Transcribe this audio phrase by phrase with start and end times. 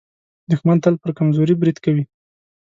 [0.51, 2.03] دښمن تل پر کمزوري برید کوي